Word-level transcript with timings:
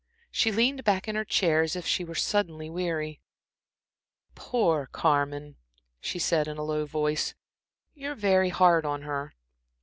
She 0.31 0.51
leaned 0.51 0.83
back 0.83 1.07
in 1.07 1.13
her 1.13 1.23
chair 1.23 1.61
as 1.61 1.75
if 1.75 1.85
she 1.85 2.03
were 2.03 2.15
suddenly 2.15 2.71
weary. 2.71 3.21
"Poor 4.33 4.87
Carmen!" 4.87 5.57
she 5.99 6.17
said, 6.17 6.47
in 6.47 6.57
a 6.57 6.63
low 6.63 6.87
voice. 6.87 7.35
"You're 7.93 8.15
very 8.15 8.49
hard 8.49 8.83
on 8.83 9.03
her." 9.03 9.35